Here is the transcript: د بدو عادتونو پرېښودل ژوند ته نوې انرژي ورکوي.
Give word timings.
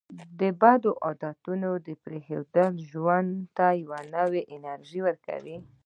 د 0.39 0.41
بدو 0.61 0.91
عادتونو 1.05 1.69
پرېښودل 2.03 2.73
ژوند 2.89 3.31
ته 3.57 3.67
نوې 4.15 4.41
انرژي 4.55 4.99
ورکوي. 5.03 5.57